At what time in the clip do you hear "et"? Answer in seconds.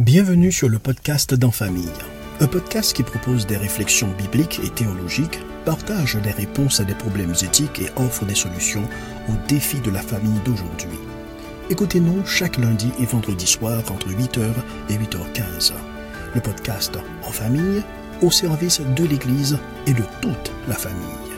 4.64-4.70, 7.80-7.90, 12.98-13.04, 14.88-14.94, 19.86-19.92